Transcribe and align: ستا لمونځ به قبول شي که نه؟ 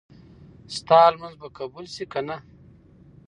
ستا 0.77 0.97
لمونځ 1.13 1.35
به 1.41 1.47
قبول 1.59 1.85
شي 1.93 2.05
که 2.11 2.21
نه؟ 2.27 2.37